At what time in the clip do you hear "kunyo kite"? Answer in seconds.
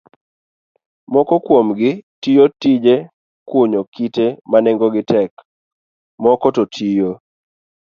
3.49-4.25